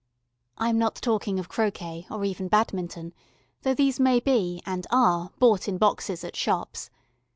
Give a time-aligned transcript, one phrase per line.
[0.57, 3.13] I am not talking of croquet, or even badminton,
[3.61, 6.89] though these may be, and are, bought in boxes at shops.